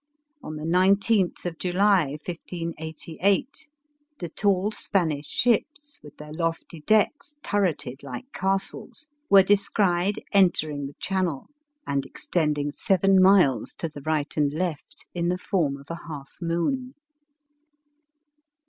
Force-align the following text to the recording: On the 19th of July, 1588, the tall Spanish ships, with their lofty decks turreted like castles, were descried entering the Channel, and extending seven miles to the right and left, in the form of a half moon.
On 0.41 0.55
the 0.55 0.63
19th 0.65 1.45
of 1.45 1.59
July, 1.59 2.17
1588, 2.25 3.67
the 4.17 4.29
tall 4.29 4.71
Spanish 4.71 5.27
ships, 5.27 5.99
with 6.01 6.17
their 6.17 6.33
lofty 6.33 6.79
decks 6.87 7.35
turreted 7.43 8.01
like 8.01 8.25
castles, 8.33 9.07
were 9.29 9.43
descried 9.43 10.23
entering 10.31 10.87
the 10.87 10.95
Channel, 10.99 11.49
and 11.85 12.03
extending 12.03 12.71
seven 12.71 13.21
miles 13.21 13.75
to 13.75 13.87
the 13.87 14.01
right 14.01 14.35
and 14.35 14.51
left, 14.51 15.05
in 15.13 15.29
the 15.29 15.37
form 15.37 15.77
of 15.77 15.91
a 15.91 16.07
half 16.07 16.37
moon. 16.41 16.95